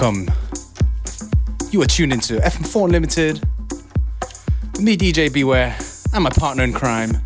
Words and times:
Welcome. 0.00 0.32
You 1.70 1.82
are 1.82 1.86
tuned 1.86 2.14
into 2.14 2.40
FM4 2.40 2.84
Unlimited. 2.86 3.42
Me, 4.80 4.96
DJ 4.96 5.30
Beware, 5.30 5.76
and 6.14 6.24
my 6.24 6.30
partner 6.30 6.64
in 6.64 6.72
crime. 6.72 7.20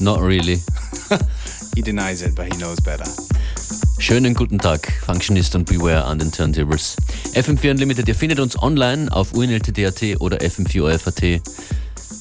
Not 0.00 0.20
really. 0.20 0.60
he 1.74 1.82
denies 1.82 2.22
it, 2.22 2.34
but 2.34 2.50
he 2.50 2.58
knows 2.58 2.80
better. 2.80 3.04
Schönen 3.98 4.32
guten 4.32 4.58
Tag, 4.58 4.90
Functionist 5.04 5.54
und 5.54 5.66
Beware 5.66 6.06
an 6.06 6.18
den 6.18 6.32
Turntables. 6.32 6.96
FM4 7.34 7.72
Unlimited, 7.72 8.08
ihr 8.08 8.14
findet 8.14 8.40
uns 8.40 8.56
online 8.62 9.12
auf 9.12 9.34
unltd.at 9.34 10.02
oder 10.20 10.38
fm4.at. 10.38 11.42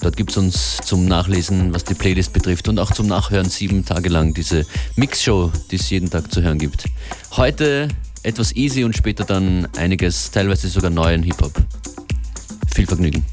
Dort 0.02 0.18
gibt 0.18 0.32
es 0.32 0.38
uns 0.38 0.78
zum 0.84 1.06
Nachlesen, 1.06 1.74
was 1.74 1.86
die 1.86 1.94
Playlist 1.94 2.34
betrifft 2.34 2.68
und 2.68 2.80
auch 2.80 2.92
zum 2.92 3.08
Nachhören 3.08 3.50
sieben 3.50 3.86
Tage 3.86 4.10
lang 4.10 4.34
diese 4.34 4.66
Mixshow, 4.98 5.54
die 5.72 5.78
es 5.78 5.90
jeden 5.90 6.10
Tag 6.10 6.34
zu 6.34 6.42
hören 6.42 6.58
gibt. 6.58 6.84
Heute 7.32 7.88
etwas 8.24 8.56
easy 8.56 8.84
und 8.84 8.96
später 8.96 9.24
dann 9.24 9.68
einiges, 9.78 10.32
teilweise 10.32 10.68
sogar 10.68 10.90
neuen 10.90 11.24
Hip-Hop. 11.24 11.54
Viel 12.74 12.88
Vergnügen. 12.88 13.26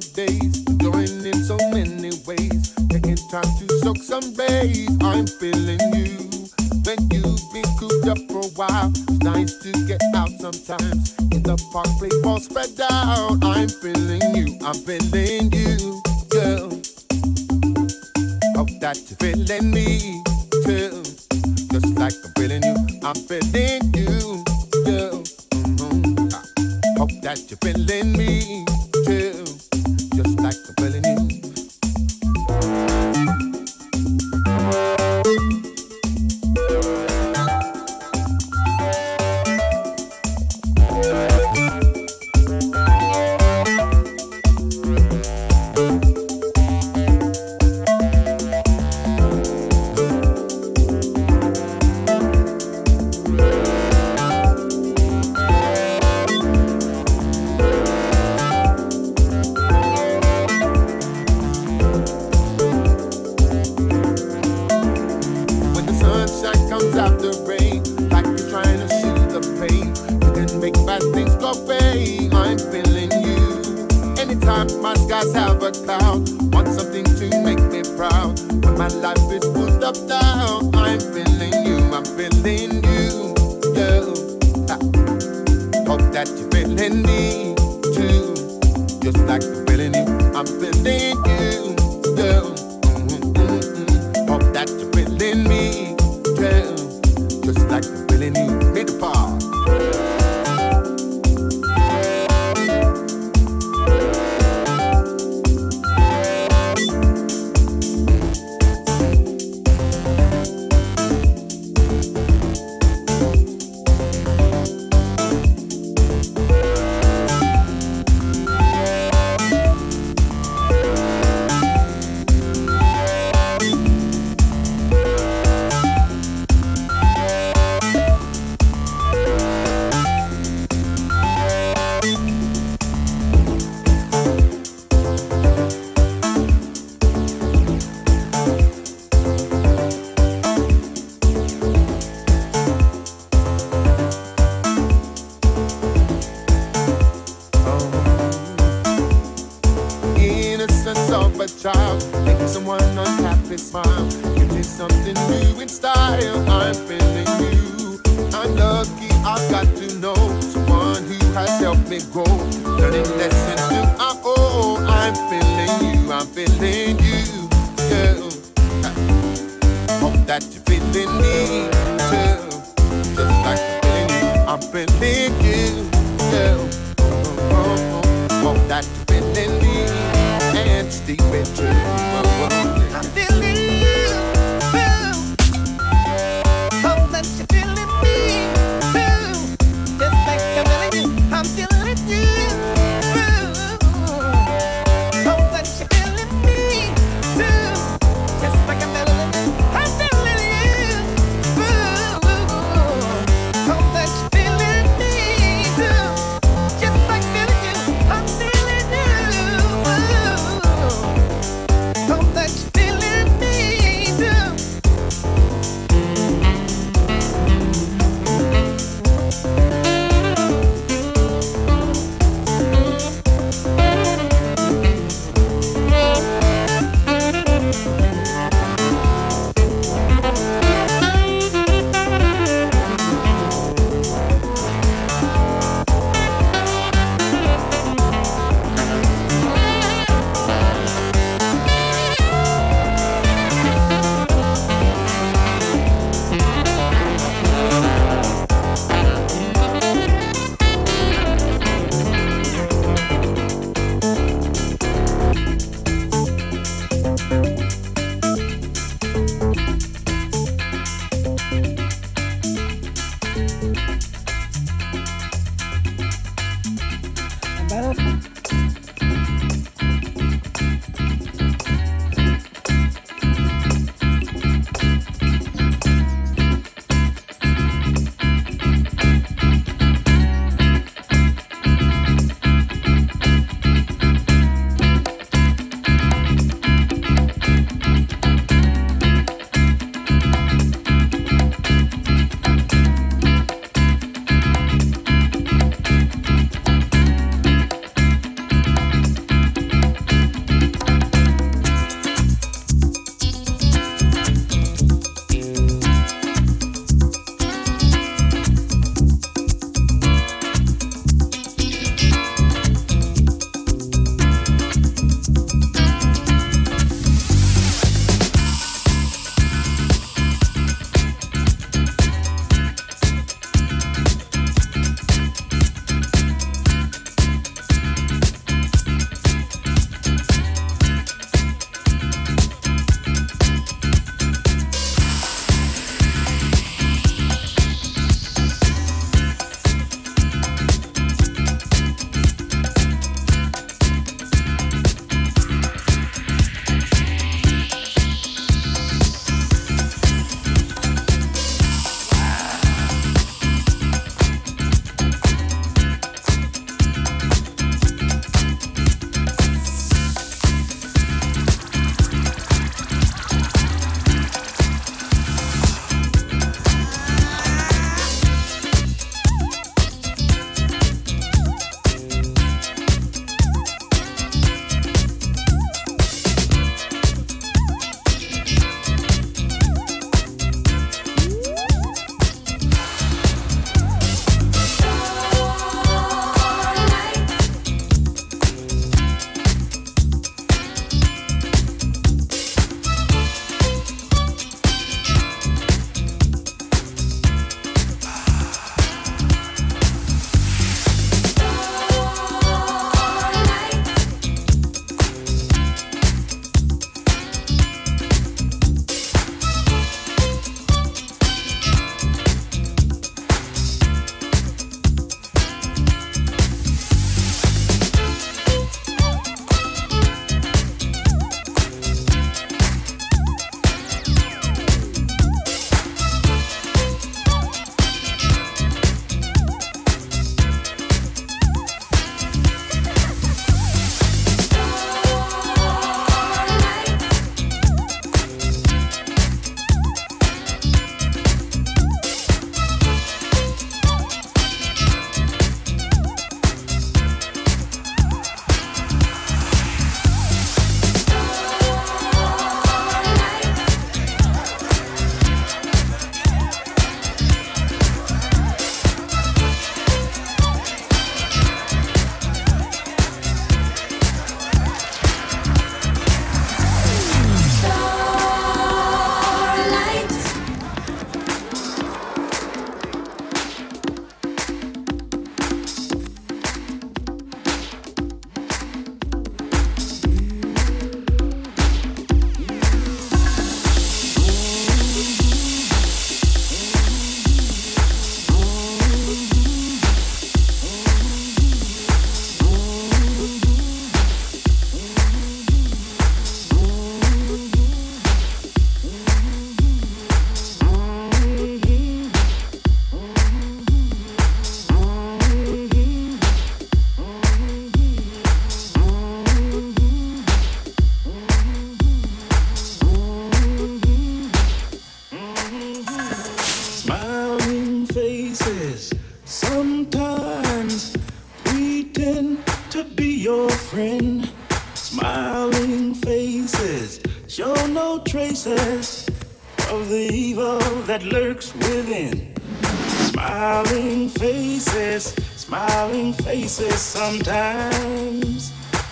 days, 0.00 0.60
going 0.78 1.24
in 1.24 1.44
so 1.44 1.56
many 1.70 2.10
ways. 2.26 2.74
Taking 2.90 3.16
time 3.30 3.48
to 3.58 3.78
soak 3.82 3.98
some 3.98 4.34
rays. 4.34 4.88
I'm 5.00 5.26
feeling 5.26 5.80
you. 5.94 6.28
When 6.84 6.98
you've 7.10 7.40
been 7.52 7.64
cooped 7.78 8.06
up 8.08 8.18
for 8.28 8.40
a 8.40 8.50
while, 8.56 8.92
it's 8.92 9.18
nice 9.22 9.56
to 9.58 9.72
get 9.86 10.02
out 10.14 10.30
sometimes. 10.38 11.14
In 11.32 11.42
the 11.42 11.56
park, 11.72 11.88
play 11.98 12.10
ball 12.22 12.40
spread 12.40 12.78
out. 12.80 13.42
I'm 13.42 13.68
feeling 13.68 14.20
you. 14.34 14.58
I'm 14.64 14.74
feeling 14.74 15.52
you, 15.52 16.02
girl. 16.28 16.70
Hope 18.56 18.72
that 18.80 18.98
you're 19.08 19.18
feeling 19.18 19.70
me 19.70 20.22
too. 20.64 21.02
Just 21.72 21.98
like 21.98 22.14
I'm 22.24 22.32
feeling 22.36 22.62
you, 22.62 23.00
I'm 23.02 23.14
feeling 23.14 23.82
you, 23.94 24.44
girl. 24.84 25.22
Mm-hmm. 25.52 26.28
I 26.34 26.98
hope 26.98 27.22
that 27.22 27.42
you're 27.48 27.58
feeling 27.64 28.12
me. 28.12 28.66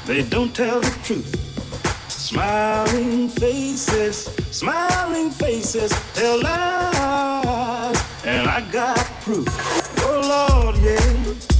They 0.06 0.22
don't 0.22 0.54
tell 0.54 0.80
the 0.80 0.90
truth. 1.02 1.34
Smiling 2.10 3.28
faces, 3.28 4.24
smiling 4.50 5.30
faces 5.30 5.92
tell 6.14 6.42
lies, 6.42 8.04
and 8.24 8.48
I 8.48 8.60
got 8.70 8.98
proof. 9.22 9.48
Oh 10.00 10.60
Lord, 10.62 10.76
yeah. 10.78 11.53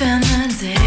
Fernseher. 0.00 0.79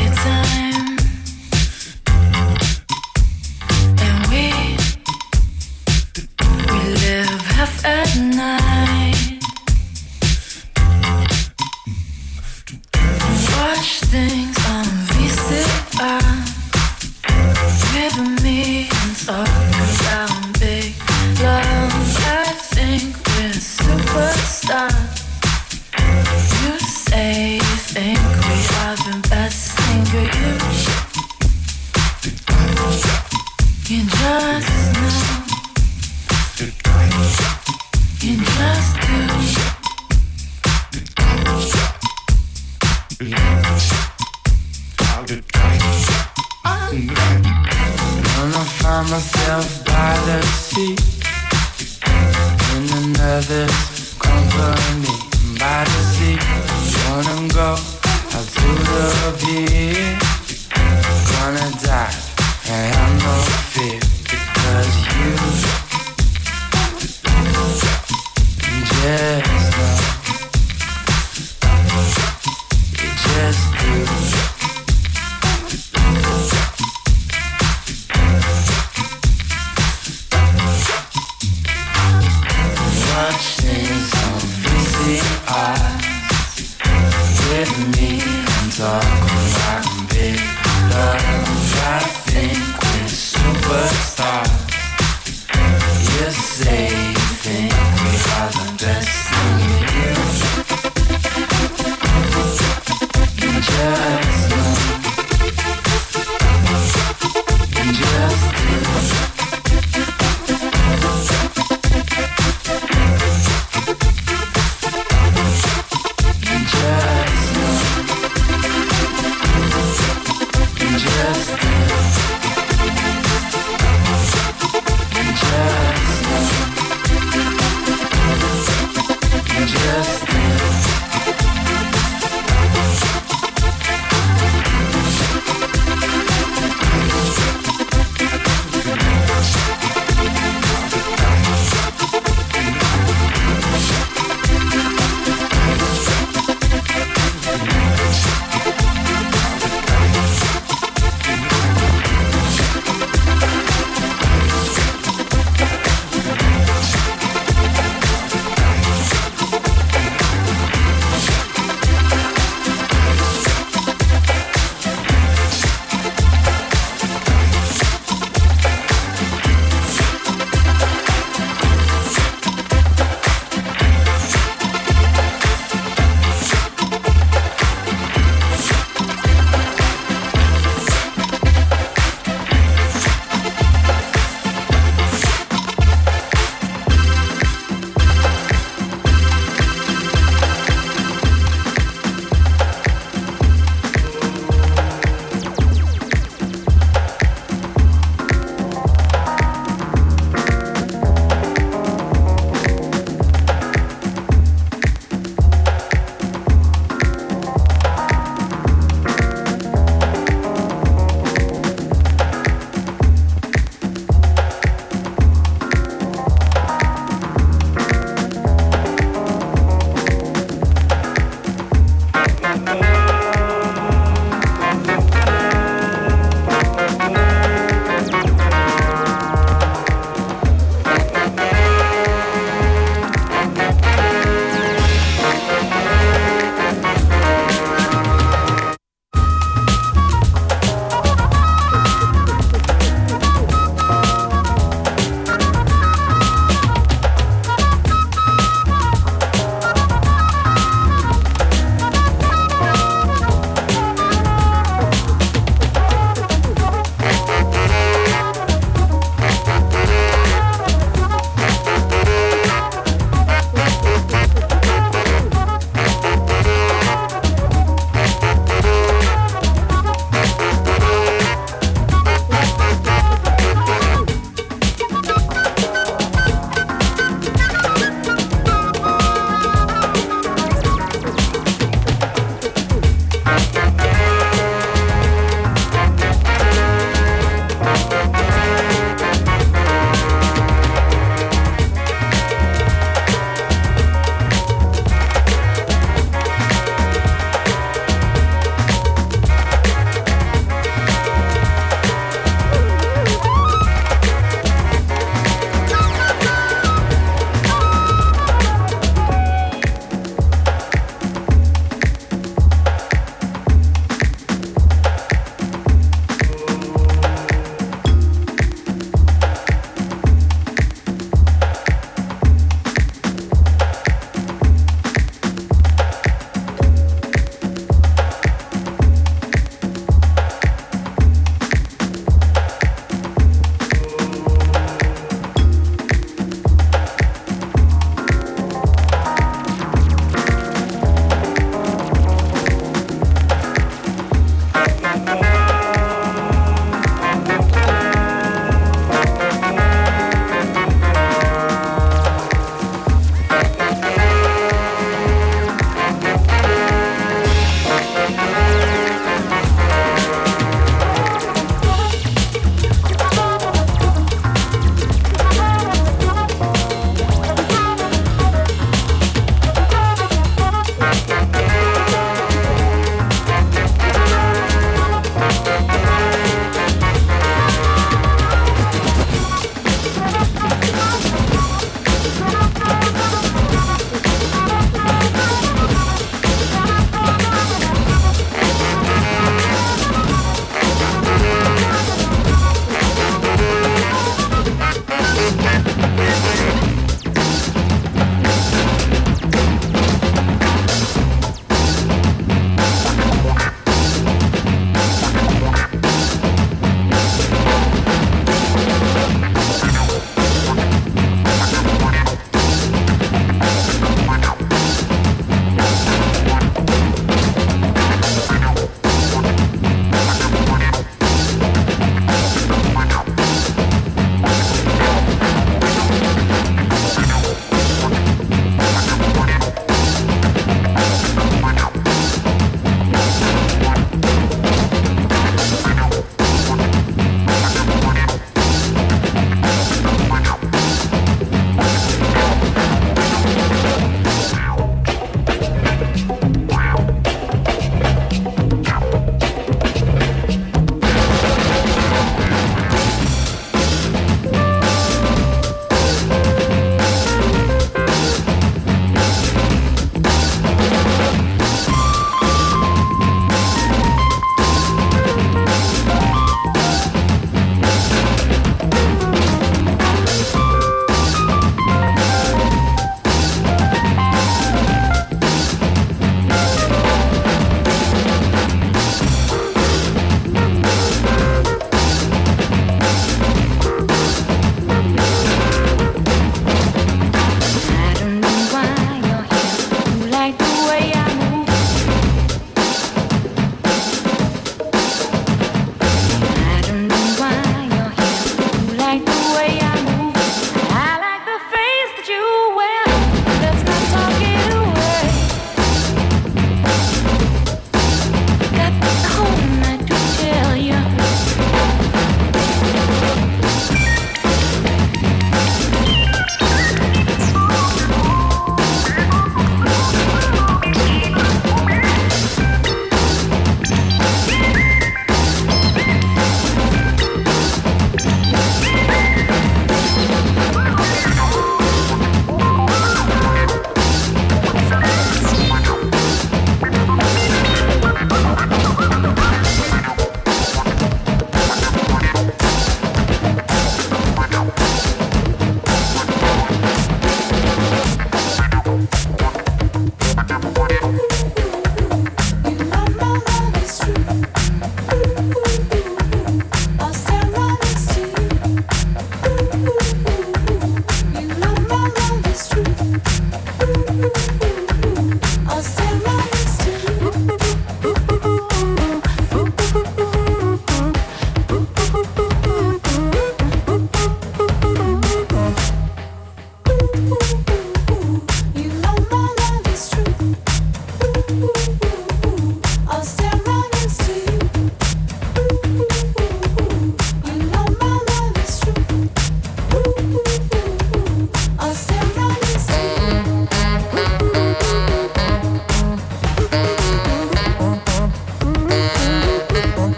Yes. 103.73 104.42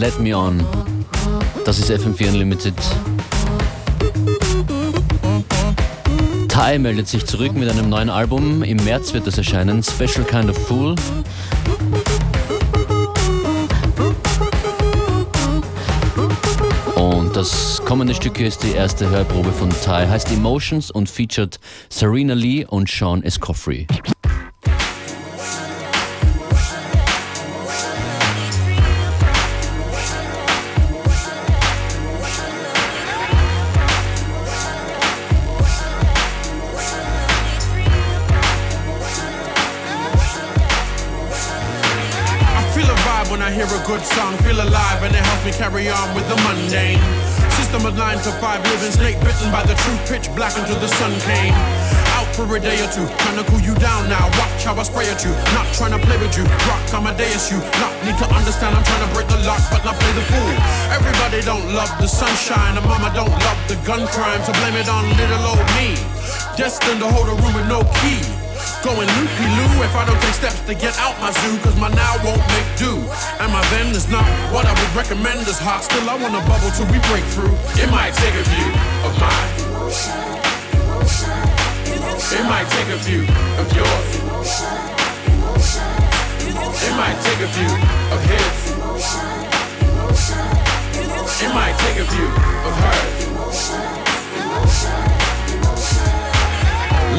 Let 0.00 0.18
Me 0.18 0.34
On. 0.34 0.58
Das 1.66 1.78
ist 1.78 1.90
FM4 1.90 2.28
Unlimited. 2.28 2.74
Ty 6.48 6.78
meldet 6.78 7.06
sich 7.06 7.26
zurück 7.26 7.52
mit 7.52 7.68
einem 7.68 7.90
neuen 7.90 8.08
Album. 8.08 8.62
Im 8.62 8.82
März 8.82 9.12
wird 9.12 9.26
das 9.26 9.36
erscheinen. 9.36 9.82
Special 9.82 10.24
Kind 10.24 10.48
of 10.48 10.56
Fool. 10.66 10.94
Und 16.94 17.36
das 17.36 17.82
kommende 17.84 18.14
Stück 18.14 18.38
hier 18.38 18.48
ist 18.48 18.62
die 18.62 18.72
erste 18.72 19.10
Hörprobe 19.10 19.52
von 19.52 19.68
Ty. 19.68 20.08
Heißt 20.08 20.30
Emotions 20.30 20.90
und 20.90 21.10
featured 21.10 21.60
Serena 21.90 22.32
Lee 22.32 22.64
und 22.64 22.88
Sean 22.88 23.22
Escoffrey. 23.22 23.86
Good 43.90 44.06
song, 44.06 44.38
feel 44.46 44.54
alive, 44.54 45.02
and 45.02 45.10
it 45.10 45.18
helps 45.18 45.42
me 45.42 45.50
carry 45.50 45.90
on 45.90 46.14
with 46.14 46.22
the 46.30 46.38
mundane. 46.46 47.02
System 47.58 47.82
of 47.82 47.98
nine 47.98 48.22
to 48.22 48.30
five, 48.38 48.62
living 48.70 48.94
snake 48.94 49.18
bitten 49.18 49.50
by 49.50 49.66
the 49.66 49.74
truth, 49.82 49.98
pitch 50.06 50.30
black 50.38 50.54
until 50.54 50.78
the 50.78 50.86
sun 50.86 51.10
came. 51.26 51.50
Out 52.14 52.30
for 52.38 52.46
a 52.54 52.60
day 52.62 52.78
or 52.78 52.90
two, 52.94 53.02
trying 53.18 53.42
to 53.42 53.44
cool 53.50 53.58
you 53.58 53.74
down 53.82 54.06
now. 54.06 54.30
Watch 54.38 54.62
how 54.62 54.78
I 54.78 54.86
spray 54.86 55.10
at 55.10 55.26
you, 55.26 55.34
not 55.58 55.66
trying 55.74 55.90
to 55.90 55.98
play 56.06 56.14
with 56.22 56.38
you. 56.38 56.46
Rock 56.70 56.86
Amadeus, 56.94 57.50
you 57.50 57.58
not 57.82 57.94
need 58.06 58.14
to 58.22 58.30
understand. 58.30 58.78
I'm 58.78 58.86
trying 58.86 59.02
to 59.02 59.10
break 59.10 59.26
the 59.26 59.42
lock, 59.42 59.62
but 59.74 59.82
not 59.82 59.98
play 59.98 60.14
the 60.14 60.22
fool. 60.30 60.54
Everybody 60.94 61.42
don't 61.42 61.66
love 61.74 61.90
the 61.98 62.06
sunshine, 62.06 62.78
and 62.78 62.86
mama 62.86 63.10
don't 63.10 63.34
love 63.42 63.58
the 63.66 63.74
gun 63.82 64.06
crime, 64.14 64.38
so 64.46 64.54
blame 64.62 64.78
it 64.78 64.86
on 64.86 65.02
little 65.18 65.50
old 65.50 65.66
me. 65.74 65.98
Destined 66.54 67.02
to 67.02 67.10
hold 67.10 67.26
a 67.26 67.34
room 67.42 67.58
with 67.58 67.66
no 67.66 67.82
key. 67.98 68.39
Going 68.82 69.06
loopy 69.20 69.44
loo 69.44 69.84
if 69.84 69.94
I 69.94 70.06
don't 70.06 70.18
take 70.22 70.32
steps 70.32 70.62
to 70.62 70.74
get 70.74 70.98
out 70.98 71.20
my 71.20 71.30
zoo, 71.30 71.58
cause 71.60 71.76
my 71.76 71.90
now 71.92 72.16
won't 72.24 72.40
make 72.48 72.64
do. 72.80 72.96
And 73.36 73.52
my 73.52 73.60
then 73.68 73.94
is 73.94 74.08
not 74.08 74.24
what 74.52 74.64
I 74.64 74.72
would 74.72 74.94
recommend 74.96 75.46
as 75.46 75.58
hot. 75.58 75.84
Still, 75.84 76.08
I 76.08 76.16
wanna 76.16 76.40
bubble 76.48 76.70
till 76.72 76.86
we 76.88 76.98
break 77.12 77.22
through. 77.36 77.52
It 77.76 77.90
might 77.92 78.16
take 78.16 78.32
a 78.32 78.44
few 78.48 78.72
of 79.04 79.12
mine. 79.20 79.52
It 82.32 82.44
might 82.48 82.64
take 82.72 82.88
a 82.88 82.96
few 83.04 83.28
of 83.60 83.68
yours. 83.76 84.16
It 86.80 86.96
might 86.96 87.20
take 87.20 87.44
a 87.44 87.52
few 87.52 87.68
of 88.16 88.20
his. 88.32 88.80
It 91.42 91.52
might 91.52 91.76
take 91.84 91.98
a 92.00 92.06
few 92.08 92.28
of 92.64 92.72
hers. 92.80 93.20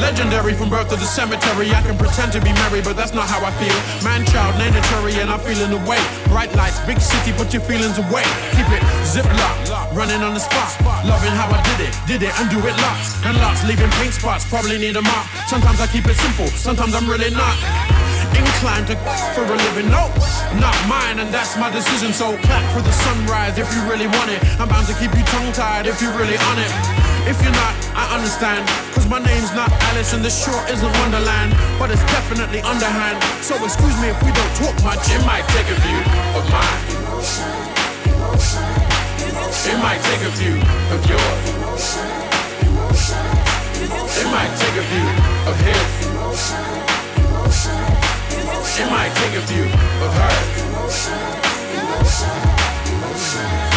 Legendary 0.02 0.52
from 0.52 0.68
birth 0.68 0.90
to 0.90 0.98
the 0.98 1.06
cemetery. 1.06 1.70
I 1.70 1.80
can 1.86 1.96
pretend 1.96 2.34
to 2.34 2.40
be 2.42 2.50
merry, 2.66 2.82
but 2.82 2.98
that's 2.98 3.14
not 3.14 3.30
how 3.30 3.38
I 3.38 3.54
feel. 3.62 3.78
Man, 4.02 4.26
child, 4.26 4.58
mandatory, 4.58 5.14
and 5.22 5.30
I'm 5.30 5.38
feeling 5.38 5.70
the 5.70 5.78
way. 5.86 6.02
Bright 6.26 6.50
lights, 6.58 6.82
big 6.82 6.98
city, 6.98 7.30
put 7.38 7.54
your 7.54 7.62
feelings 7.62 8.02
away. 8.02 8.26
Keep 8.50 8.66
it 8.74 8.82
zip 9.06 9.22
locked, 9.38 9.70
running 9.94 10.18
on 10.26 10.34
the 10.34 10.42
spot. 10.42 10.74
Loving 11.06 11.30
how 11.38 11.46
I 11.54 11.62
did 11.70 11.86
it, 11.86 11.94
did 12.10 12.20
it, 12.26 12.34
and 12.34 12.50
do 12.50 12.58
it 12.58 12.74
lots 12.82 13.14
and 13.22 13.38
lots. 13.38 13.62
Leaving 13.62 13.90
paint 14.02 14.10
spots, 14.10 14.42
probably 14.42 14.76
need 14.76 14.98
a 14.98 15.02
mop. 15.06 15.22
Sometimes 15.46 15.78
I 15.78 15.86
keep 15.86 16.04
it 16.10 16.18
simple, 16.18 16.50
sometimes 16.50 16.98
I'm 16.98 17.06
really 17.06 17.30
not. 17.30 17.54
Inclined 18.34 18.90
to 18.90 18.98
for 19.38 19.46
a 19.46 19.56
living, 19.70 19.86
no, 19.86 20.10
not 20.58 20.74
mine, 20.90 21.22
and 21.22 21.30
that's 21.30 21.54
my 21.54 21.70
decision. 21.70 22.10
So 22.12 22.34
clap 22.42 22.66
for 22.74 22.82
the 22.82 22.90
sunrise 23.06 23.54
if 23.54 23.70
you 23.70 23.80
really 23.86 24.10
want 24.10 24.34
it. 24.34 24.42
I'm 24.58 24.66
bound 24.66 24.90
to 24.90 24.98
keep 24.98 25.14
you 25.14 25.22
tongue 25.30 25.52
tied 25.54 25.86
if 25.86 26.02
you're 26.02 26.16
really 26.18 26.38
on 26.50 26.58
it. 26.58 26.72
If 27.30 27.38
you're 27.38 27.54
not, 27.54 27.74
I 27.94 28.18
understand. 28.18 28.91
My 29.12 29.18
name's 29.18 29.52
not 29.52 29.70
Alice 29.92 30.14
and 30.14 30.24
the 30.24 30.30
shore 30.30 30.64
isn't 30.72 30.90
Wonderland. 31.04 31.52
But 31.78 31.90
it's 31.90 32.00
definitely 32.16 32.62
underhand. 32.62 33.20
So 33.44 33.62
excuse 33.62 33.92
me 34.00 34.08
if 34.08 34.16
we 34.24 34.32
don't 34.32 34.54
talk 34.56 34.72
much. 34.82 35.04
It 35.12 35.20
might 35.26 35.44
take 35.52 35.68
a 35.68 35.76
few 35.84 36.00
of 36.32 36.48
mine. 36.48 36.80
It 39.68 39.76
might 39.84 40.00
take 40.00 40.24
a 40.24 40.32
few 40.32 40.56
of 40.96 41.04
yours. 41.12 41.84
It 44.16 44.28
might 44.32 44.56
take 44.56 44.80
a 44.80 44.86
few 44.88 45.06
of 45.44 45.60
his. 45.60 45.92
It 48.80 48.88
might 48.88 49.12
take 49.20 49.36
a 49.36 49.42
few 49.44 49.64
of 50.04 50.10
her 50.16 50.52
I'm 53.34 53.58
not 53.60 53.71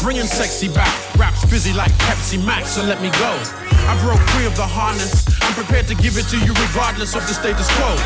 bringing 0.00 0.26
sexy 0.26 0.68
back. 0.68 0.92
Rap's 1.16 1.44
busy 1.46 1.72
like 1.72 1.92
Pepsi 2.06 2.38
Max, 2.44 2.70
so 2.70 2.84
let 2.84 3.00
me 3.00 3.10
go. 3.18 3.32
I 3.88 3.98
broke 4.02 4.20
free 4.34 4.46
of 4.46 4.54
the 4.56 4.66
harness. 4.66 5.26
I'm 5.42 5.54
prepared 5.54 5.86
to 5.88 5.94
give 5.94 6.18
it 6.18 6.26
to 6.28 6.38
you 6.38 6.52
regardless 6.68 7.14
of 7.14 7.22
the 7.26 7.34
status 7.34 7.68
quo. 7.76 7.96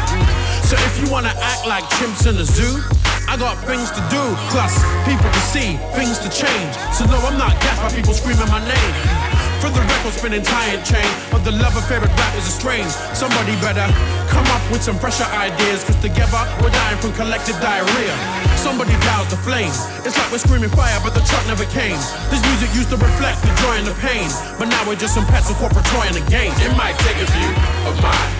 So 0.62 0.76
if 0.78 0.94
you 1.00 1.10
wanna 1.10 1.34
act 1.36 1.66
like 1.66 1.84
chimps 1.98 2.28
in 2.28 2.36
a 2.36 2.44
zoo, 2.44 2.80
I 3.28 3.36
got 3.36 3.58
things 3.64 3.90
to 3.90 4.02
do, 4.10 4.22
plus 4.50 4.78
people 5.04 5.30
to 5.30 5.42
see, 5.52 5.76
things 5.96 6.18
to 6.20 6.28
change. 6.28 6.72
So 6.92 7.04
no, 7.06 7.18
I'm 7.18 7.38
not 7.38 7.58
gassed 7.60 7.82
by 7.82 7.90
people 7.90 8.14
screaming 8.14 8.48
my 8.48 8.60
name. 8.66 9.31
For 9.62 9.70
the 9.70 9.78
record 9.78 10.10
spinning 10.18 10.42
tired 10.42 10.82
chain 10.82 11.06
of 11.30 11.46
the 11.46 11.54
love 11.54 11.78
affair 11.78 12.02
with 12.02 12.10
rap 12.18 12.34
is 12.34 12.50
estranged. 12.50 12.98
Somebody 13.14 13.54
better 13.62 13.86
come 14.26 14.42
up 14.50 14.58
with 14.74 14.82
some 14.82 14.98
fresher 14.98 15.22
ideas, 15.30 15.86
cause 15.86 15.94
together 16.02 16.42
we're 16.58 16.74
dying 16.74 16.98
from 16.98 17.14
collective 17.14 17.54
diarrhea. 17.62 18.10
Somebody 18.58 18.90
douse 19.06 19.30
the 19.30 19.38
flame. 19.38 19.70
It's 20.02 20.18
like 20.18 20.26
we're 20.34 20.42
screaming 20.42 20.74
fire, 20.74 20.98
but 21.06 21.14
the 21.14 21.22
truck 21.30 21.46
never 21.46 21.62
came. 21.70 21.94
This 22.34 22.42
music 22.42 22.74
used 22.74 22.90
to 22.90 22.98
reflect 22.98 23.38
the 23.46 23.54
joy 23.62 23.78
and 23.78 23.86
the 23.86 23.94
pain, 24.02 24.26
but 24.58 24.66
now 24.66 24.82
we're 24.82 24.98
just 24.98 25.14
some 25.14 25.26
pets 25.30 25.46
of 25.46 25.54
corporate 25.62 25.86
toy 25.94 26.10
in 26.10 26.18
the 26.18 26.26
game. 26.26 26.50
It 26.58 26.74
might 26.74 26.98
take 27.06 27.22
a 27.22 27.28
few 27.30 27.50
of 27.86 27.94
mine. 28.02 28.34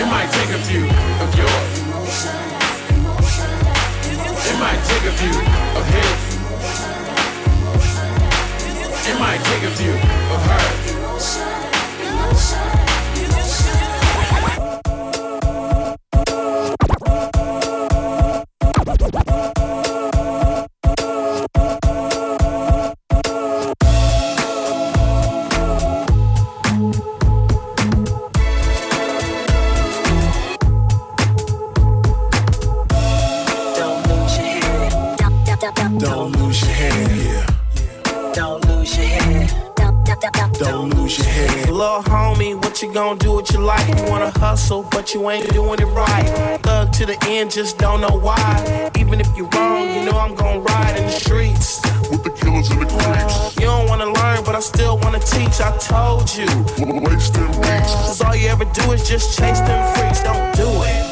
It 0.00 0.06
might 0.08 0.32
take 0.32 0.48
a 0.56 0.62
few 0.64 0.88
of 0.88 1.28
yours. 1.36 2.16
It 4.48 4.56
might 4.56 4.80
take 4.88 5.04
a 5.04 5.14
few 5.20 5.36
of 5.76 5.84
his. 5.92 6.29
It 9.10 9.18
might 9.18 9.42
take 9.42 9.64
a 9.64 9.70
few 9.72 9.90
of 9.90 10.46
hers. 10.46 10.80
Life? 44.30 44.36
You 44.36 44.42
wanna 44.42 44.46
hustle, 44.46 44.82
but 44.90 45.14
you 45.14 45.30
ain't 45.30 45.52
doing 45.52 45.80
it 45.80 45.86
right. 45.86 46.58
Thug 46.62 46.92
to 46.92 47.06
the 47.06 47.18
end, 47.28 47.50
just 47.50 47.78
don't 47.78 48.00
know 48.00 48.18
why. 48.18 48.90
Even 48.98 49.20
if 49.20 49.28
you're 49.36 49.48
wrong, 49.48 49.88
you 49.88 50.04
know 50.04 50.18
I'm 50.18 50.34
gonna 50.34 50.60
ride 50.60 50.96
in 50.96 51.06
the 51.06 51.12
streets. 51.12 51.80
With 52.10 52.24
the 52.24 52.30
killers 52.30 52.70
and 52.70 52.80
the 52.80 52.86
creeps. 52.86 53.56
You 53.56 53.66
don't 53.66 53.88
wanna 53.88 54.06
learn, 54.06 54.44
but 54.44 54.54
I 54.54 54.60
still 54.60 54.98
wanna 54.98 55.20
teach. 55.20 55.60
I 55.60 55.76
told 55.78 56.28
you. 56.34 56.46
Wasting 57.00 57.46
beats. 57.60 57.94
Cause 58.06 58.20
all 58.22 58.36
you 58.36 58.48
ever 58.48 58.64
do 58.64 58.92
is 58.92 59.08
just 59.08 59.38
chase 59.38 59.60
them 59.60 59.94
freaks. 59.94 60.22
Don't 60.22 60.54
do 60.56 60.68
it. 60.84 61.09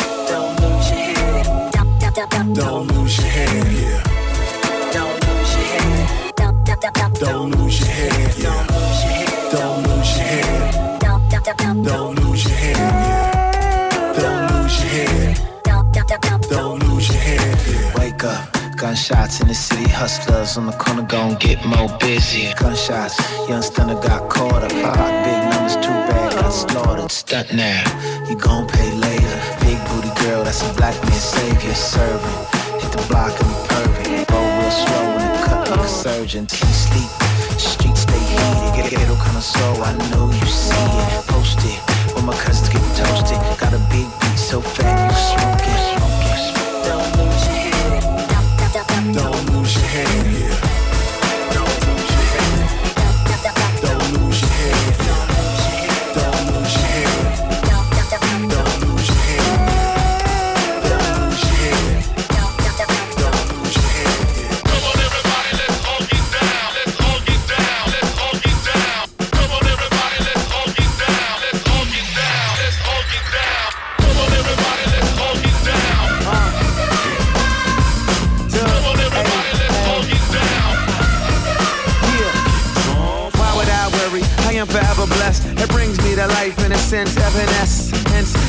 In 19.40 19.48
the 19.48 19.54
city, 19.54 19.88
hustlers 19.88 20.56
on 20.56 20.66
the 20.66 20.72
corner 20.72 21.02
gon' 21.02 21.34
get 21.36 21.64
more 21.64 21.88
busy. 21.98 22.52
Gunshots, 22.54 23.18
young 23.48 23.62
stunner 23.62 23.94
got 24.00 24.28
caught 24.30 24.62
up. 24.62 24.72
Hot 24.72 25.14
big 25.24 25.40
numbers, 25.50 25.76
too 25.76 25.96
bad, 26.08 26.32
got 26.32 26.50
slaughtered. 26.50 27.10
Stunt 27.10 27.54
now, 27.54 27.82
you 28.28 28.36
gon' 28.36 28.66
pay 28.66 28.90
later. 28.94 29.36
Big 29.60 29.78
booty 29.88 30.12
girl, 30.22 30.44
that's 30.44 30.62
a 30.62 30.72
black 30.74 30.96
man 31.04 31.12
savior. 31.12 31.74
Serving, 31.74 32.40
hit 32.80 32.90
the 32.92 33.04
block 33.08 33.34
and 33.40 33.48
be 33.48 33.58
perfect. 33.68 34.30
Roll 34.30 34.48
real 34.58 34.70
slow 34.70 35.04
the 35.20 35.28
cut 35.44 35.70
like 35.70 35.80
a 35.80 35.88
surgeon. 35.88 36.46
Can't 36.46 36.74
sleep, 36.74 37.10
streets 37.58 38.02
stay 38.02 38.18
heated. 38.18 38.70
Get 38.76 38.90
get 38.90 39.06
kinda 39.06 39.42
slow, 39.42 39.74
I 39.82 39.92
know 40.10 40.30
you 40.30 40.46
see 40.46 40.74
it. 40.74 41.26
Post 41.28 41.60
it, 41.64 41.80
when 42.14 42.24
my 42.24 42.36
cousins 42.36 42.68
get 42.68 42.82
toasted. 42.96 43.38
Got 43.58 43.74
a 43.74 43.82
big 43.90 44.08
beat 44.20 44.38
so 44.38 44.60
fat 44.60 44.96
you 45.10 45.16
smoke 45.30 45.87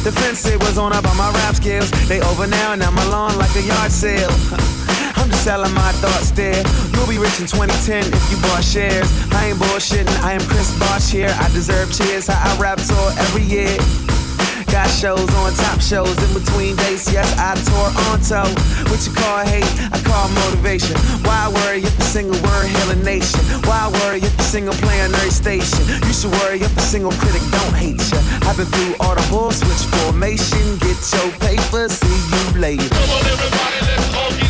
Defense 0.10 0.44
it 0.48 0.60
was 0.62 0.80
on 0.80 0.92
about 0.92 1.16
my 1.18 1.30
rap 1.34 1.54
skills. 1.54 1.92
They 2.10 2.20
over 2.22 2.48
now 2.48 2.74
and 2.74 2.82
I'm 2.82 2.98
alone 2.98 3.38
like 3.38 3.56
a 3.56 3.62
yard 3.62 3.92
sale. 3.92 4.32
I'm 5.18 5.30
just 5.30 5.44
selling 5.44 5.72
my 5.76 5.92
thoughts 6.02 6.32
there. 6.32 6.66
You'll 6.94 7.06
be 7.06 7.20
rich 7.20 7.40
in 7.40 7.46
2010 7.46 8.12
if 8.12 8.32
you 8.32 8.38
bought 8.42 8.64
shares. 8.64 9.06
I 9.32 9.50
ain't 9.50 9.60
bullshitting, 9.60 10.10
I 10.24 10.34
am 10.34 10.42
Chris 10.50 10.74
Bosh 10.80 11.12
here. 11.12 11.30
I 11.40 11.48
deserve 11.54 11.94
cheers. 11.94 12.26
How 12.26 12.42
I 12.42 12.58
rap 12.58 12.80
tour 12.80 13.12
every 13.22 13.44
year. 13.44 13.78
Got 14.72 14.88
shows 14.90 15.30
on 15.42 15.54
top 15.54 15.82
shows 15.82 16.14
in 16.14 16.32
between 16.34 16.76
days. 16.76 17.12
Yes, 17.12 17.26
I 17.38 17.58
tore 17.66 17.90
on 18.06 18.22
toe. 18.22 18.54
What 18.92 19.02
you 19.06 19.14
call 19.14 19.42
hate, 19.46 19.66
I 19.92 19.98
call 20.06 20.30
motivation. 20.46 20.96
Why 21.26 21.50
worry 21.50 21.82
if 21.82 21.96
the 21.98 22.04
single 22.04 22.40
word 22.42 22.68
hail 22.68 22.92
a 22.92 22.96
nation? 23.04 23.42
Why 23.66 23.90
worry 24.02 24.20
if 24.20 24.38
a 24.38 24.44
single 24.44 24.76
play 24.76 25.02
on 25.02 25.10
station? 25.32 25.86
You 26.06 26.14
should 26.14 26.32
worry 26.44 26.62
if 26.62 26.74
the 26.76 26.82
single 26.82 27.12
critic 27.14 27.42
don't 27.50 27.74
hate 27.74 28.02
ya. 28.12 28.20
I've 28.46 28.58
been 28.58 28.68
through 28.68 28.96
all 29.00 29.16
the 29.16 29.26
bull 29.30 29.52
switch 29.52 29.86
formation. 29.98 30.78
Get 30.78 31.02
your 31.18 31.32
paper, 31.42 31.90
see 31.90 32.20
you 32.30 32.62
later. 32.62 32.90
Come 32.90 33.10
on, 33.10 33.26
everybody, 33.26 33.80
let's 33.90 34.16
all 34.16 34.32
get 34.38 34.49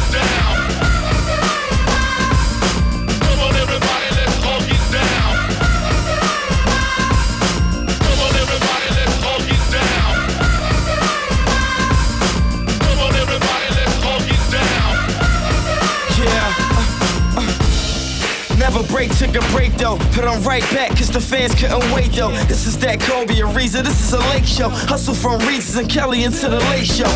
break, 18.89 19.15
took 19.17 19.35
a 19.35 19.43
break 19.53 19.73
though. 19.75 19.97
But 20.15 20.25
I'm 20.25 20.43
right 20.43 20.65
back, 20.73 20.89
cause 20.89 21.09
the 21.09 21.21
fans 21.21 21.55
couldn't 21.55 21.85
wait 21.93 22.11
though. 22.11 22.31
This 22.45 22.67
is 22.67 22.77
that 22.79 22.99
Kobe 22.99 23.39
and 23.39 23.55
Reza, 23.55 23.81
this 23.81 24.01
is 24.03 24.13
a 24.13 24.19
late 24.33 24.47
show. 24.47 24.69
Hustle 24.69 25.13
from 25.13 25.39
Reese's 25.47 25.77
and 25.77 25.89
Kelly 25.89 26.23
into 26.23 26.49
the 26.49 26.59
late 26.71 26.87
show. 26.87 27.09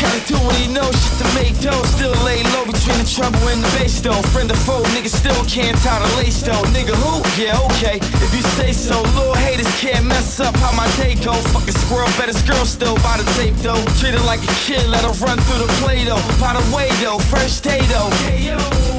Gotta 0.00 0.20
do 0.26 0.34
what 0.42 0.56
he 0.56 0.66
knows, 0.72 0.92
shit 0.92 1.18
to 1.22 1.28
make 1.38 1.54
dough. 1.62 1.82
Still 1.94 2.12
lay 2.26 2.42
low 2.52 2.66
between 2.66 2.98
the 2.98 3.06
trouble 3.06 3.40
and 3.48 3.62
the 3.62 3.70
bass 3.78 4.00
though. 4.02 4.20
Friend 4.34 4.50
or 4.50 4.58
foe, 4.66 4.82
nigga 4.92 5.08
still 5.08 5.38
can't 5.46 5.78
tie 5.78 6.02
the 6.02 6.10
lace 6.16 6.42
though. 6.42 6.62
Nigga 6.74 6.94
who? 6.98 7.22
Yeah, 7.40 7.58
okay, 7.70 7.98
if 8.02 8.30
you 8.34 8.42
say 8.58 8.72
so. 8.72 9.00
Little 9.14 9.34
haters 9.34 9.70
can't 9.80 10.04
mess 10.04 10.40
up 10.40 10.54
how 10.56 10.74
my 10.76 10.90
day 10.98 11.14
go. 11.14 11.34
Fucking 11.54 11.78
squirrel, 11.86 12.10
bet 12.18 12.28
his 12.28 12.42
girl 12.42 12.64
still 12.64 12.96
by 13.06 13.16
the 13.18 13.26
tape 13.38 13.54
though. 13.62 13.82
Treat 14.02 14.14
her 14.14 14.26
like 14.26 14.42
a 14.42 14.54
kid, 14.66 14.84
let 14.88 15.02
her 15.06 15.14
run 15.24 15.38
through 15.46 15.62
the 15.64 15.70
play 15.80 16.04
though. 16.04 16.22
By 16.42 16.58
the 16.58 16.64
way 16.74 16.90
though, 17.00 17.18
first 17.30 17.62
day 17.62 17.80
though. 17.86 18.93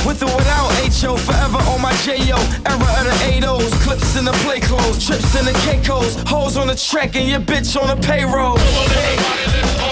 Hey 0.00 0.06
with 0.06 0.22
or 0.22 0.36
without 0.36 0.70
HO, 0.72 1.16
forever 1.16 1.58
on 1.70 1.80
my 1.80 1.92
JO. 2.04 2.36
Era 2.66 2.90
of 2.98 3.04
the 3.04 3.14
8Os, 3.40 3.72
clips 3.82 4.16
in 4.16 4.24
the 4.24 4.32
play 4.44 4.60
clothes, 4.60 5.04
trips 5.04 5.34
in 5.38 5.44
the 5.44 5.52
Caicos, 5.64 6.16
hoes 6.26 6.56
on 6.56 6.68
the 6.68 6.74
track 6.74 7.16
and 7.16 7.28
your 7.28 7.40
bitch 7.40 7.80
on 7.80 7.88
the 7.88 8.06
payroll. 8.06 8.56
Come 8.56 9.89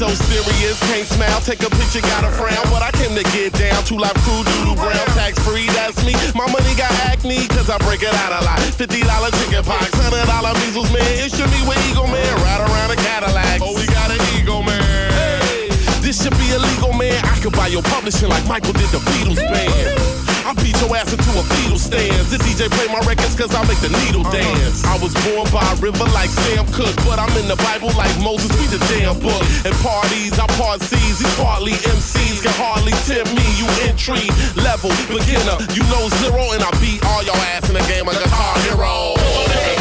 so 0.00 0.08
serious? 0.32 0.80
Can't 0.88 1.06
smile, 1.06 1.40
take 1.44 1.60
a 1.60 1.68
picture, 1.68 2.00
got 2.00 2.24
a 2.24 2.32
frown. 2.32 2.64
But 2.72 2.80
I 2.80 2.90
came 2.96 3.12
to 3.12 3.24
get 3.36 3.52
down. 3.52 3.84
Two 3.84 4.00
Live 4.00 4.16
Crew, 4.24 4.40
doodle 4.56 4.74
brown, 4.80 5.04
tax 5.12 5.36
free, 5.44 5.68
that's 5.76 6.00
me. 6.08 6.16
My 6.32 6.48
money 6.48 6.72
got 6.72 6.88
acne, 7.04 7.44
cause 7.52 7.68
I 7.68 7.76
break 7.84 8.00
it 8.00 8.14
out 8.24 8.32
a 8.32 8.40
lot. 8.48 8.56
$50 8.80 8.88
chicken 8.88 9.62
pox, 9.62 9.92
$100 9.92 10.56
measles, 10.64 10.88
man. 10.88 11.04
It 11.20 11.28
should 11.28 11.52
be 11.52 11.60
with 11.68 11.76
Eagle 11.92 12.08
Man, 12.08 12.32
right 12.40 12.64
around 12.64 12.90
a 12.90 12.96
Cadillac. 12.96 13.60
Oh, 13.60 13.76
we 13.76 13.84
got 13.92 14.08
an 14.08 14.20
Eagle 14.40 14.62
Man. 14.62 14.80
Hey, 14.80 15.68
this 16.00 16.24
should 16.24 16.36
be 16.40 16.48
illegal, 16.48 16.96
man. 16.96 17.20
I 17.20 17.36
could 17.44 17.52
buy 17.52 17.68
your 17.68 17.82
publishing 17.82 18.30
like 18.30 18.46
Michael 18.48 18.72
did 18.72 18.88
the 18.88 19.04
Beatles 19.04 19.36
band. 19.52 20.19
I 20.44 20.52
beat 20.62 20.76
your 20.80 20.90
ass 20.96 21.12
into 21.12 21.30
a 21.36 21.44
fetal 21.56 21.78
stance. 21.78 22.30
The 22.30 22.38
DJ 22.40 22.70
play 22.72 22.88
my 22.88 23.00
records 23.04 23.36
cause 23.36 23.52
I 23.54 23.62
make 23.68 23.80
the 23.84 23.92
needle 24.04 24.24
uh-huh. 24.24 24.40
dance. 24.40 24.84
I 24.84 24.96
was 24.98 25.12
born 25.26 25.46
by 25.52 25.64
a 25.64 25.76
river 25.80 26.06
like 26.16 26.30
Sam 26.46 26.66
Cooke, 26.72 26.96
but 27.04 27.18
I'm 27.18 27.32
in 27.36 27.46
the 27.48 27.58
Bible 27.66 27.92
like 27.96 28.12
Moses, 28.20 28.50
read 28.56 28.72
the 28.72 28.82
damn 28.92 29.18
book. 29.20 29.42
At 29.64 29.74
parties, 29.84 30.38
I 30.38 30.46
part 30.56 30.80
C's, 30.80 31.20
these 31.20 31.36
partly 31.36 31.76
MCs 31.84 32.42
can 32.42 32.54
hardly 32.56 32.96
tempt 33.08 33.32
me. 33.36 33.44
You 33.60 33.68
entry 33.88 34.28
level 34.56 34.92
beginner, 35.10 35.58
you 35.76 35.84
know 35.92 36.04
zero, 36.22 36.56
and 36.56 36.62
I 36.64 36.70
beat 36.80 37.04
all 37.04 37.22
your 37.22 37.36
ass 37.52 37.68
in 37.68 37.74
the 37.74 37.84
game 37.90 38.06
like 38.06 38.20
a 38.20 38.28
car 38.28 38.56
hero. 38.64 39.79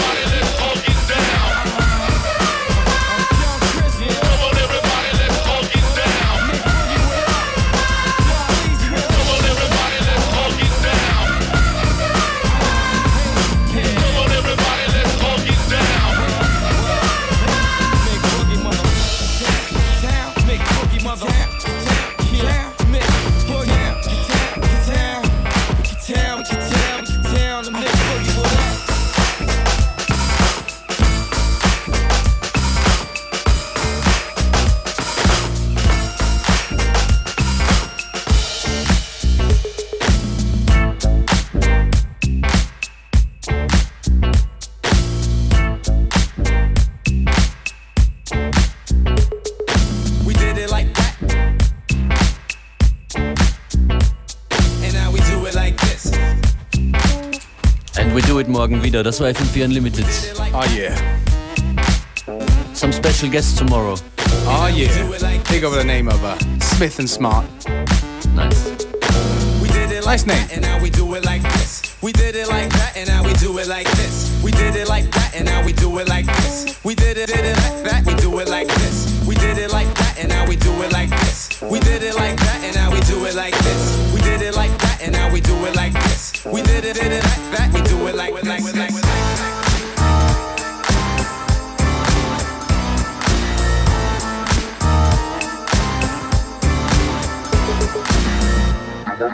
Morgen 58.59 58.83
wieder. 58.83 59.03
Das 59.03 59.21
war 59.21 59.29
FM4 59.29 59.63
Unlimited. 59.63 60.05
Oh 60.53 60.65
yeah. 60.75 60.93
Some 62.73 62.91
special 62.91 63.29
guests 63.29 63.55
tomorrow. 63.57 63.95
Oh 64.47 64.67
yeah. 64.67 64.89
Over 65.65 65.77
the 65.77 65.85
name 65.85 66.09
of 66.09 66.21
uh, 66.25 66.37
Smith 66.59 66.99
and 66.99 67.09
Smart. 67.09 67.45
Nice. 68.35 68.65
We 69.61 69.69
did 69.69 69.91
it 69.93 70.03
like 70.03 70.25
Nice 70.25 70.25
name. 70.25 70.45
and 70.51 70.61
now 70.61 70.77
we 70.81 70.89
do 70.89 71.15
it 71.15 71.23
like 71.23 71.41
this. 71.41 71.95
We 72.01 72.11
did 72.11 72.35
it 72.35 72.49
like 72.49 72.69
that, 72.71 72.97
and 72.97 73.07
now 73.07 73.23
we 73.23 73.33
do 73.35 73.57
it 73.59 73.67
like 73.67 73.89
this. 73.91 74.29
We 74.43 74.51
did 74.51 74.75
it 74.75 74.89
like 74.89 75.09
that, 75.11 75.35
and 75.35 75.45
now 75.45 75.63
we 75.65 75.71
do 75.71 75.97
it 75.99 76.09
like 76.09 76.25
this. 76.25 76.79
We 76.83 76.95
did 76.95 77.17
it, 77.17 77.27
did 77.27 77.45
it 77.45 77.57
like 77.57 77.83
that, 77.83 78.05
we 78.05 78.13
do 78.15 78.39
it 78.39 78.49
like 78.49 78.67
this. 78.67 79.23
We 79.27 79.35
did 79.35 79.57
it 79.57 79.71
like 79.71 79.93
that, 79.95 80.17
and 80.19 80.29
now 80.29 80.47
we 80.47 80.55
do 80.55 80.71
it 80.83 80.91
like 80.91 81.09
this. 81.09 81.61
We 81.61 81.79
did 81.79 82.03
it 82.03 82.15
like 82.15 82.37
that, 82.39 82.48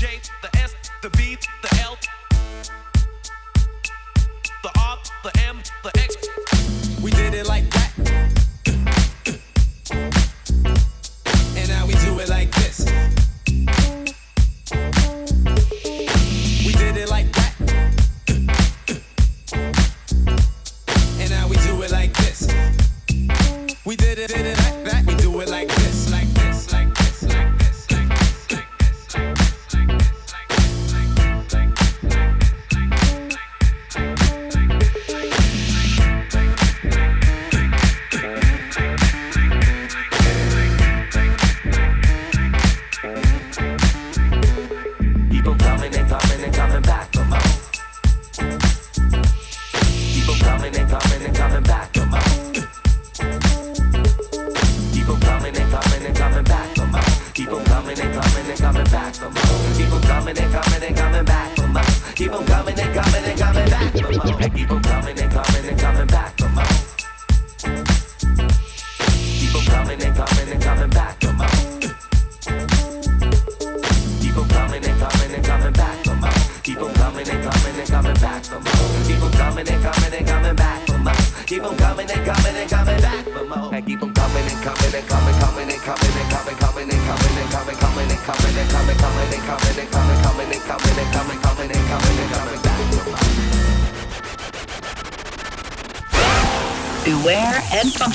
The 0.00 0.48
S, 0.56 0.74
the 1.02 1.10
B, 1.10 1.36
the 1.60 1.78
L, 1.82 1.98
the 4.62 4.70
R, 4.80 4.98
the 5.22 5.40
M, 5.46 5.58
the 5.82 5.90
X. 6.00 6.16
We 7.02 7.10
did 7.10 7.34
it 7.34 7.46
like 7.46 7.68
that. 7.72 7.79